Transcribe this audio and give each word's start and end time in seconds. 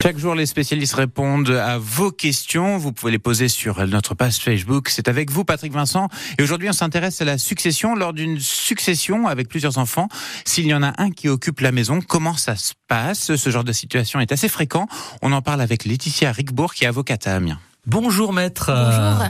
Chaque 0.00 0.16
jour, 0.16 0.36
les 0.36 0.46
spécialistes 0.46 0.94
répondent 0.94 1.50
à 1.50 1.76
vos 1.76 2.12
questions. 2.12 2.78
Vous 2.78 2.92
pouvez 2.92 3.10
les 3.10 3.18
poser 3.18 3.48
sur 3.48 3.84
notre 3.84 4.14
page 4.14 4.36
Facebook. 4.36 4.90
C'est 4.90 5.08
avec 5.08 5.28
vous, 5.28 5.44
Patrick 5.44 5.72
Vincent. 5.72 6.06
Et 6.38 6.42
aujourd'hui, 6.44 6.68
on 6.68 6.72
s'intéresse 6.72 7.20
à 7.20 7.24
la 7.24 7.36
succession. 7.36 7.96
Lors 7.96 8.12
d'une 8.12 8.38
succession 8.38 9.26
avec 9.26 9.48
plusieurs 9.48 9.76
enfants, 9.76 10.06
s'il 10.44 10.68
y 10.68 10.74
en 10.74 10.84
a 10.84 10.92
un 10.98 11.10
qui 11.10 11.28
occupe 11.28 11.58
la 11.58 11.72
maison, 11.72 11.98
comment 12.00 12.34
ça 12.34 12.54
se 12.54 12.74
passe? 12.86 13.34
Ce 13.34 13.50
genre 13.50 13.64
de 13.64 13.72
situation 13.72 14.20
est 14.20 14.30
assez 14.30 14.48
fréquent. 14.48 14.86
On 15.20 15.32
en 15.32 15.42
parle 15.42 15.60
avec 15.60 15.84
Laetitia 15.84 16.30
Rickbourg, 16.30 16.74
qui 16.74 16.84
est 16.84 16.88
avocate 16.88 17.26
à 17.26 17.34
Amiens. 17.34 17.58
Bonjour 17.84 18.32
maître. 18.32 18.70
Bonjour. 18.72 19.24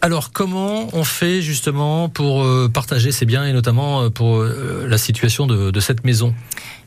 Alors 0.00 0.30
comment 0.32 0.88
on 0.92 1.02
fait 1.04 1.42
justement 1.42 2.08
pour 2.08 2.44
euh, 2.44 2.68
partager 2.72 3.10
ces 3.10 3.26
biens 3.26 3.44
et 3.44 3.52
notamment 3.52 4.02
euh, 4.02 4.10
pour 4.10 4.36
euh, 4.36 4.86
la 4.88 4.98
situation 4.98 5.46
de, 5.46 5.70
de 5.70 5.80
cette 5.80 6.04
maison? 6.04 6.34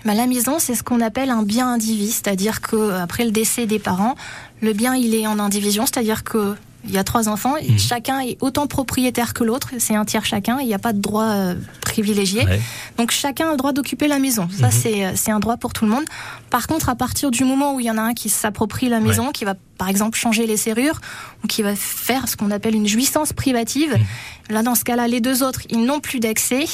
Bah, 0.05 0.14
la 0.14 0.28
maison, 0.28 0.60
c'est 0.60 0.75
ce 0.75 0.84
qu'on 0.84 1.02
appelle 1.02 1.29
un 1.29 1.43
bien 1.43 1.74
indivis, 1.74 2.11
c'est-à-dire 2.11 2.61
que 2.61 2.92
après 2.93 3.25
le 3.25 3.32
décès 3.32 3.66
des 3.66 3.79
parents, 3.79 4.16
le 4.61 4.74
bien 4.74 4.96
il 4.96 5.14
est 5.14 5.28
en 5.28 5.39
indivision, 5.39 5.86
c'est-à-dire 5.86 6.24
que 6.24 6.55
il 6.86 6.92
y 6.92 6.97
a 6.97 7.04
trois 7.04 7.29
enfants, 7.29 7.55
Mhm. 7.61 7.78
chacun 7.78 8.21
est 8.21 8.38
autant 8.42 8.66
propriétaire 8.66 9.33
que 9.33 9.43
l'autre, 9.43 9.69
c'est 9.78 9.96
un 9.96 10.04
tiers 10.05 10.25
chacun, 10.25 10.57
il 10.61 10.66
n'y 10.68 10.74
a 10.74 10.80
pas 10.80 10.93
de 10.93 11.00
droit 11.00 11.54
privilégié. 11.91 12.45
Ouais. 12.45 12.59
Donc 12.97 13.11
chacun 13.11 13.47
a 13.50 13.51
le 13.51 13.57
droit 13.57 13.73
d'occuper 13.73 14.07
la 14.07 14.18
maison. 14.19 14.47
Ça, 14.59 14.68
Mhm. 14.68 14.71
c'est, 14.71 15.05
euh, 15.05 15.11
c'est 15.15 15.32
un 15.32 15.39
droit 15.39 15.57
pour 15.57 15.73
tout 15.73 15.86
le 15.86 15.91
monde. 15.91 16.05
Par 16.49 16.65
contre, 16.68 16.89
à 16.89 16.95
partir 16.95 17.29
du 17.32 17.43
moment 17.43 17.75
où 17.75 17.79
il 17.79 17.86
y 17.86 17.91
en 17.91 17.97
a 17.97 18.01
un 18.01 18.13
qui 18.13 18.29
s'approprie 18.29 18.89
la 18.89 18.99
maison, 18.99 19.32
qui 19.32 19.45
va 19.45 19.55
par 19.77 19.89
exemple 19.89 20.18
changer 20.18 20.46
les 20.47 20.57
serrures, 20.57 20.99
ou 21.43 21.47
qui 21.47 21.61
va 21.63 21.75
faire 21.75 22.27
ce 22.29 22.35
qu'on 22.37 22.51
appelle 22.51 22.75
une 22.75 22.87
jouissance 22.87 23.33
privative, 23.33 23.93
Mhm. 23.93 24.54
là, 24.55 24.63
dans 24.63 24.75
ce 24.75 24.83
cas-là, 24.83 25.07
les 25.07 25.21
deux 25.21 25.43
autres, 25.43 25.61
ils 25.69 25.83
n'ont 25.85 25.99
plus 25.99 26.19
d'accès 26.19 26.65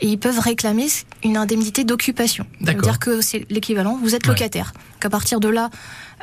et 0.00 0.06
ils 0.08 0.18
peuvent 0.18 0.38
réclamer 0.38 0.86
une 1.22 1.36
indemnité 1.36 1.84
d'occupation. 1.84 2.44
Ça 2.44 2.58
veut 2.60 2.66
D'accord. 2.66 2.82
dire 2.82 2.98
que 2.98 3.20
c'est 3.20 3.46
l'équivalent, 3.50 3.98
vous 4.02 4.14
êtes 4.14 4.24
Ouais. 4.26 4.32
locataire. 4.32 4.72
Qu'à 5.00 5.10
partir 5.10 5.38
de 5.40 5.48
là, 5.48 5.70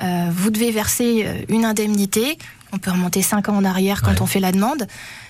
euh, 0.02 0.30
vous 0.32 0.50
devez 0.50 0.72
verser 0.72 1.24
euh, 1.26 1.34
une 1.50 1.66
indemnité. 1.66 2.38
On 2.72 2.78
peut 2.78 2.92
remonter 2.92 3.22
cinq 3.22 3.50
ans 3.50 3.56
en 3.58 3.66
arrière 3.66 4.02
quand 4.02 4.22
on 4.22 4.26
fait 4.28 4.40
la 4.40 4.52
demande. 4.52 4.88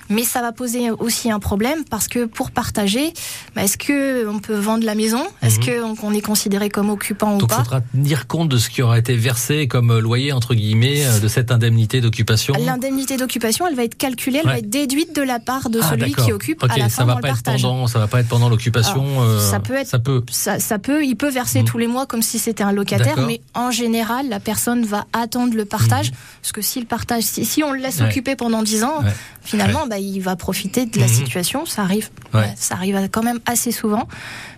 Mais 0.10 0.24
ça 0.24 0.42
va 0.42 0.52
poser 0.52 0.90
aussi 0.92 1.30
un 1.32 1.40
problème 1.40 1.84
parce 1.90 2.08
que 2.08 2.26
pour 2.26 2.50
partager, 2.52 3.14
bah, 3.56 3.64
est-ce 3.64 3.78
que 3.78 4.28
on 4.28 4.40
peut 4.40 4.58
vendre 4.58 4.84
la 4.86 4.96
maison? 4.96 5.22
Est-ce 5.42 5.60
Mhm. 5.60 5.66
que 5.66 5.84
on- 5.84 5.96
on 6.04 6.14
est 6.14 6.22
considéré 6.22 6.70
comme 6.70 6.90
occupant 6.90 7.36
ou 7.36 7.38
Donc 7.40 7.50
il 7.52 7.56
pas 7.58 7.64
faudra 7.64 7.82
tenir 7.82 8.26
compte 8.28 8.50
de 8.50 8.58
ce 8.58 8.70
qui 8.70 8.82
aura 8.82 8.98
été 8.98 9.16
versé 9.16 9.68
comme 9.68 9.92
euh, 9.92 10.00
loyer 10.00 10.32
entre 10.32 10.56
guillemets 10.56 11.06
euh, 11.06 11.20
de 11.20 11.28
cette 11.28 11.52
indemnité 11.52 12.02
d'occupation. 12.02 12.54
L'indemnité 12.60 13.18
d'occupation, 13.18 13.68
elle 13.68 13.76
va 13.76 13.84
être 13.84 13.98
calculée, 13.98 14.40
elle 14.40 14.46
Ouais. 14.48 14.54
va 14.54 14.58
être 14.60 14.70
déduite 14.70 15.16
de 15.16 15.22
la 15.22 15.40
part 15.40 15.70
de 15.70 15.80
Ah, 15.84 15.90
celui 15.92 16.14
qui 16.14 16.32
occupe 16.32 16.64
Ok, 16.64 16.72
à 16.72 16.78
la 16.78 16.90
ça 16.90 16.98
fin 16.98 17.06
va 17.06 17.12
dans 17.14 17.18
le 17.20 17.22
pas 17.22 17.28
être 17.30 17.44
partage. 17.44 17.62
pendant, 17.62 17.86
ça 17.88 18.00
va 18.00 18.08
pas 18.08 18.20
être 18.22 18.28
pendant 18.30 18.50
l'occupation. 18.50 19.04
euh, 19.22 19.40
ça 19.40 19.60
peut 19.60 19.76
être- 19.76 19.88
Ça 19.88 20.00
peut. 20.00 20.24
Ça, 20.32 20.60
ça 20.60 20.80
peut, 20.80 21.06
il 21.06 21.16
peut 21.16 21.30
verser 21.30 21.60
Mhm. 21.60 21.66
tous 21.66 21.78
les 21.78 21.88
mois 21.88 22.06
comme 22.08 22.22
si 22.24 22.40
c'était 22.40 22.64
un 22.64 22.72
locataire, 22.72 23.18
mais 23.28 23.42
en 23.54 23.70
général, 23.72 24.28
la 24.30 24.40
personne 24.40 24.86
va 24.86 25.06
attendre 25.14 25.56
le 25.56 25.66
partage, 25.66 26.12
parce 26.42 26.52
que 26.52 26.62
si 26.62 26.80
le 26.80 26.86
partage, 26.88 27.24
si, 27.24 27.46
si 27.46 27.64
on 27.64 27.72
le 27.74 27.80
laisse 27.80 27.98
Mhm. 28.00 28.06
Ouais. 28.06 28.10
occuper 28.10 28.36
pendant 28.36 28.64
10 28.64 28.84
ans, 28.84 29.02
Ouais. 29.04 29.12
finalement, 29.44 29.86
bah, 29.88 29.99
il 30.00 30.20
va 30.20 30.36
profiter 30.36 30.86
de 30.86 31.00
la 31.00 31.06
Mhm. 31.08 31.14
situation. 31.14 31.66
Ça 31.66 31.84
arrive, 31.84 32.10
Ouais. 32.34 32.40
ouais, 32.42 32.54
ça 32.56 32.76
arrive 32.76 33.10
quand 33.12 33.24
même 33.24 33.40
assez 33.46 33.72
souvent. 33.72 34.08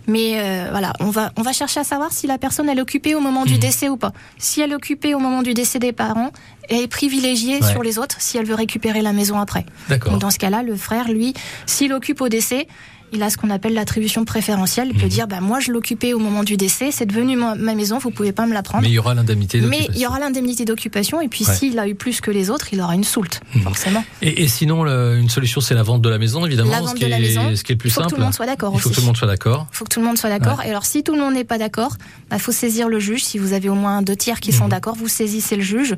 Mais 0.08 0.40
euh, 0.40 0.68
voilà, 0.72 0.94
on 1.00 1.10
va, 1.10 1.32
on 1.38 1.42
va 1.42 1.54
chercher 1.54 1.80
à 1.80 1.84
savoir 1.84 2.12
si 2.12 2.26
la 2.28 2.38
personne 2.38 2.68
elle 2.70 2.80
est 2.80 2.82
occupée 2.82 3.14
au 3.16 3.20
moment 3.20 3.46
du 3.46 3.54
Mhm. 3.54 3.60
décès 3.60 3.90
ou 3.90 3.98
pas. 3.98 4.14
Si 4.38 4.62
elle 4.62 4.72
est 4.72 4.76
occupée 4.76 5.14
au 5.14 5.20
moment 5.20 5.42
du 5.44 5.54
décès 5.54 5.78
des 5.80 5.92
parents, 5.92 6.32
est 6.70 6.88
privilégiée 6.88 7.60
Ouais. 7.62 7.72
sur 7.72 7.84
les 7.84 7.98
autres 8.00 8.16
si 8.20 8.38
elle 8.38 8.46
veut 8.46 8.56
récupérer 8.56 9.02
la 9.02 9.14
maison 9.14 9.40
après. 9.40 9.66
Donc 9.90 10.20
dans 10.20 10.30
ce 10.32 10.38
cas-là, 10.40 10.64
le 10.64 10.76
frère, 10.76 11.08
lui, 11.10 11.34
s'il 11.66 11.94
occupe 11.94 12.22
au 12.22 12.30
décès, 12.30 12.68
il 13.14 13.22
a 13.24 13.30
ce 13.30 13.36
qu'on 13.36 13.50
appelle 13.50 13.74
l'attribution 13.74 14.24
préférentielle. 14.24 14.88
Il 14.94 14.98
peut 14.98 15.04
Mhm. 15.04 15.10
dire, 15.10 15.28
bah, 15.28 15.42
moi, 15.42 15.60
je 15.60 15.74
l'occupais 15.74 16.14
au 16.14 16.18
moment 16.20 16.46
du 16.46 16.56
décès, 16.56 16.92
c'est 16.92 17.06
devenu 17.06 17.36
ma, 17.36 17.56
ma 17.56 17.76
maison, 17.76 17.98
vous 17.98 18.10
pouvez 18.10 18.32
pas 18.32 18.46
me 18.46 18.54
la 18.54 18.64
prendre. 18.64 18.84
Mais 18.84 18.90
il 18.90 18.94
y 18.94 19.00
aura 19.00 19.14
l'indemnité. 19.14 19.60
Mais 19.60 19.66
d'occupation. 19.80 19.94
il 19.94 20.02
y 20.02 20.08
aura 20.08 20.20
l'indemnité 20.20 20.64
d'occupation, 20.64 21.20
et 21.20 21.28
puis 21.28 21.44
Ouais. 21.46 21.54
s'il 21.54 21.78
a 21.78 21.90
eu 21.90 21.96
plus 21.96 22.22
que 22.22 22.32
les 22.32 22.50
autres, 22.50 22.68
il 22.72 22.80
aura 22.80 22.96
une 22.96 23.04
soulte, 23.04 23.42
Mhm. 23.54 23.64
forcément. 23.64 24.06
Et, 24.22 24.44
et 24.44 24.48
sinon, 24.48 24.84
le- 24.86 25.18
une 25.20 25.28
solution, 25.30 25.60
c'est 25.60 25.74
la 25.74 25.84
vente 25.84 26.02
de 26.02 26.08
la 26.08 26.20
maison, 26.20 26.46
évidemment. 26.46 26.72
La 26.72 26.78
ce 26.78 26.84
vente 26.84 26.96
qui 26.96 27.04
de 27.04 27.10
la 27.10 27.18
est, 27.18 27.22
maison. 27.22 27.54
Ce 27.54 27.64
qui 27.66 27.74
est 27.74 27.76
le 27.76 27.80
plus 27.80 27.90
Il 27.90 27.92
faut 27.92 28.00
que 28.00 28.04
simple. 28.06 28.14
tout 28.16 28.20
le 28.22 28.24
monde 28.24 28.34
soit 28.34 28.46
d'accord 28.46 28.72
Il 28.76 28.80
faut 28.80 28.90
que 28.90 28.96
tout 28.96 29.02
le 29.02 29.08
monde 29.08 29.18
soit 29.18 29.28
d'accord. 29.28 29.68
Il 29.74 29.76
faut 29.76 29.84
que 29.84 29.90
tout 29.94 30.00
le 30.00 30.06
monde 30.06 30.18
soit 30.18 30.30
d'accord. 30.30 30.62
Et 30.64 30.70
alors, 30.70 30.86
si 30.86 31.04
tout 31.04 31.14
le 31.14 31.20
monde 31.20 31.34
n'est 31.34 31.44
pas 31.44 31.58
d'accord, 31.58 31.98
il 32.32 32.40
faut 32.40 32.54
saisir 32.54 32.88
le 32.88 33.02
juge. 33.02 33.26
Si 33.26 33.38
vous 33.38 33.52
avez 33.52 33.68
au 33.68 33.76
moins 33.76 34.02
deux 34.04 34.16
tiers 34.16 34.40
qui 34.40 34.54
sont 34.54 34.64
Mhm. 34.64 34.70
d'accord, 34.70 34.96
vous 34.96 35.10
saisissez 35.10 35.58
le 35.58 35.64
juge. 35.64 35.98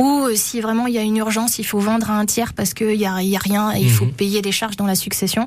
Ou 0.00 0.24
euh, 0.24 0.32
si 0.34 0.60
vraiment 0.60 0.86
il 0.86 0.94
y 0.94 0.98
a 0.98 1.02
une 1.02 1.16
urgence, 1.18 1.58
il 1.58 1.64
faut 1.66 1.78
vendre 1.78 2.10
à 2.10 2.14
un 2.14 2.24
tiers 2.26 2.52
parce 2.54 2.72
qu'il 2.74 2.96
n'y 2.96 3.06
a, 3.06 3.22
y 3.22 3.36
a 3.36 3.38
rien 3.38 3.72
et 3.76 3.80
il 3.80 3.90
faut 3.90 4.06
Mhm. 4.06 4.12
payer 4.12 4.40
des 4.42 4.50
charges 4.52 4.76
dans 4.76 4.86
la 4.86 4.94
succession, 4.94 5.46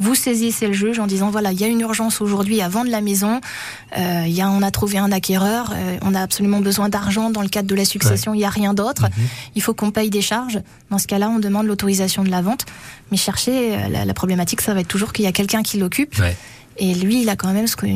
vous 0.00 0.14
saisissez 0.16 0.66
le 0.66 0.72
juge 0.72 0.98
en 0.98 1.06
disant 1.06 1.30
voilà, 1.30 1.52
il 1.52 1.60
y 1.60 1.64
a 1.64 1.68
une 1.68 1.80
urgence 1.80 2.20
aujourd'hui 2.20 2.60
à 2.60 2.68
vendre 2.68 2.90
la 2.90 3.00
maison, 3.00 3.40
euh, 3.96 4.24
y 4.26 4.40
a, 4.40 4.50
on 4.50 4.60
a 4.62 4.70
trouvé 4.72 4.98
un 4.98 5.12
acquéreur, 5.12 5.72
euh, 5.74 5.98
on 6.02 6.14
a 6.14 6.20
absolument 6.20 6.60
besoin 6.60 6.88
d'argent 6.88 7.30
dans 7.30 7.42
le 7.42 7.48
cadre 7.48 7.68
de 7.68 7.74
la 7.76 7.84
succession, 7.84 8.34
il 8.34 8.38
n'y 8.38 8.44
a 8.44 8.50
rien 8.50 8.74
d'autre, 8.74 9.02
Mhm. 9.04 9.24
il 9.54 9.62
faut 9.62 9.72
qu'on 9.74 9.90
paye 9.92 10.10
des 10.10 10.22
charges. 10.22 10.60
Dans 10.90 10.98
ce 10.98 11.06
cas-là, 11.06 11.28
on 11.30 11.38
demande 11.38 11.66
l'autorisation 11.66 12.24
de 12.24 12.30
la 12.30 12.42
vente. 12.42 12.66
Mais 13.10 13.16
chercher, 13.16 13.74
euh, 13.76 13.88
la, 13.88 14.04
la 14.04 14.14
problématique, 14.14 14.60
ça 14.62 14.74
va 14.74 14.80
être 14.80 14.88
toujours 14.88 15.12
qu'il 15.12 15.24
y 15.24 15.28
a 15.28 15.32
quelqu'un 15.32 15.62
qui 15.62 15.78
l'occupe. 15.78 16.18
Ouais. 16.18 16.36
Et 16.84 16.94
lui, 16.94 17.22
il 17.22 17.28
a 17.28 17.36
quand 17.36 17.52
même 17.52 17.68
ce 17.68 17.76
que- 17.76 17.86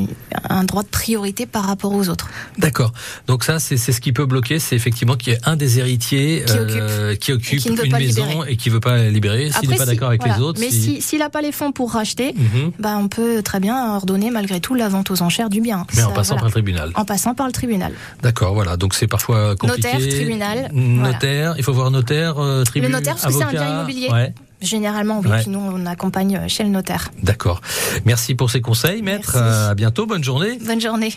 un 0.48 0.62
droit 0.62 0.84
de 0.84 0.88
priorité 0.88 1.44
par 1.44 1.64
rapport 1.64 1.92
aux 1.92 2.08
autres. 2.08 2.28
D'accord. 2.56 2.92
Donc 3.26 3.42
ça, 3.42 3.58
c'est 3.58 3.76
ce 3.76 4.00
qui 4.00 4.12
peut 4.12 4.26
bloquer, 4.26 4.60
c'est 4.60 4.76
effectivement 4.76 5.16
qu'il 5.16 5.32
y 5.32 5.36
ait 5.36 5.41
un 5.44 5.56
des 5.56 5.80
héritiers 5.80 6.44
Qui 6.47 6.52
euh, 6.56 7.16
qui 7.16 7.32
occupe 7.32 7.58
qui 7.60 7.70
ne 7.72 7.76
veut 7.76 7.86
une 7.86 7.92
maison 7.92 8.24
libérer. 8.26 8.52
et 8.52 8.56
qui 8.56 8.70
veut 8.70 8.78
pas 8.78 8.97
la 8.97 9.10
libérer. 9.10 9.50
S'il 9.50 9.69
n'est 9.70 9.76
pas 9.76 9.84
si- 9.86 9.91
d'accord 9.91 10.08
avec 10.08 10.20
voilà. 10.20 10.36
les 10.36 10.42
autres. 10.42 10.60
Mais 10.60 10.70
si- 10.70 10.82
si- 10.82 11.02
s'il 11.02 11.19
n'a 11.19 11.30
pas 11.30 11.42
les 11.42 11.50
fonds 11.50 11.72
pour 11.72 11.91
racheter, 11.92 12.32
Mhm. 12.36 12.72
bah, 12.78 12.97
on 12.98 13.08
peut 13.08 13.42
très 13.42 13.58
bien 13.58 13.94
ordonner 13.97 14.30
malgré 14.30 14.60
tout 14.60 14.74
la 14.74 14.88
vente 14.88 15.10
aux 15.10 15.20
enchères 15.20 15.50
du 15.50 15.60
bien. 15.60 15.84
Mais 15.97 16.04
en 16.04 16.12
passant 16.12 16.34
voilà. 16.34 16.41
par 16.42 16.44
le 16.47 16.53
tribunal. 16.53 16.91
En 16.94 17.04
passant 17.04 17.34
par 17.34 17.47
le 17.47 17.53
tribunal. 17.53 17.92
D'accord, 18.22 18.54
voilà. 18.54 18.76
Donc 18.76 18.94
c'est 18.94 19.08
parfois 19.08 19.56
compliqué. 19.56 19.88
Notaire, 19.92 20.08
tribunal, 20.14 20.70
Notaire, 20.72 21.54
il 21.58 21.64
faut 21.64 21.72
voir 21.72 21.91
notaire, 21.91 22.38
euh, 22.38 22.62
tribunal. 22.62 22.92
Le 22.92 22.98
notaire, 22.98 23.16
parce 23.20 23.34
que 23.34 23.38
c'est 23.41 23.44
un 23.44 23.50
bien 23.50 23.68
immobilier. 23.80 24.08
Ouais, 24.10 24.32
Généralement, 24.61 25.21
oui. 25.21 25.28
Ouais. 25.31 25.43
Puis 25.43 25.50
nous, 25.50 25.59
on 25.59 25.87
accompagne 25.87 26.49
chez 26.49 26.62
le 26.62 26.71
notaire. 26.71 27.11
d'accord. 27.22 27.61
Merci 28.05 28.34
pour 28.34 28.50
ces 28.50 28.61
conseils, 28.61 29.03
maître. 29.03 29.33
Merci. 29.34 29.39
Euh, 29.39 29.71
à 29.71 29.75
bientôt, 29.75 30.06
bonne 30.06 30.25
journée. 30.25 30.59
Bonne 30.65 30.81
journée. 30.81 31.12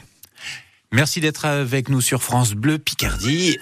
Merci 0.92 1.22
d'être 1.22 1.46
avec 1.46 1.90
nous 1.90 2.02
sur 2.02 2.24
France 2.24 2.54
Bleu 2.54 2.80
Picardie. 2.80 3.60